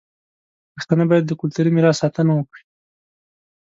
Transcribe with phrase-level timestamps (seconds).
[0.75, 2.63] پښتانه باید د کلتوري میراث ساتنه وکړي.